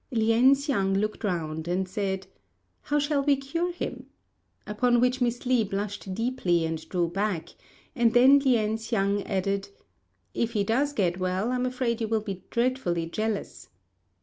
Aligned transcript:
Lien 0.09 0.55
hsiang 0.55 0.95
looked 0.95 1.23
round 1.23 1.67
and 1.67 1.87
said, 1.87 2.25
"How 2.81 2.97
shall 2.97 3.21
we 3.23 3.35
cure 3.35 3.71
him?" 3.71 4.07
upon 4.65 4.99
which 4.99 5.21
Miss 5.21 5.45
Li 5.45 5.63
blushed 5.63 6.15
deeply 6.15 6.65
and 6.65 6.89
drew 6.89 7.07
back; 7.07 7.49
and 7.95 8.11
then 8.11 8.39
Lien 8.39 8.77
hsiang 8.77 9.21
added, 9.27 9.69
"If 10.33 10.53
he 10.53 10.63
does 10.63 10.93
get 10.93 11.19
well, 11.19 11.51
I'm 11.51 11.67
afraid 11.67 12.01
you 12.01 12.07
will 12.07 12.21
be 12.21 12.43
dreadfully 12.49 13.05
jealous." 13.05 13.69